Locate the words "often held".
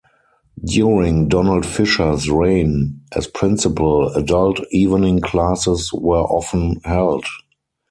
6.23-7.25